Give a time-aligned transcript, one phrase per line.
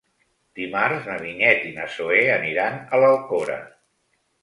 [0.59, 3.63] Dimarts na Vinyet i na Zoè aniran a l'Alcora.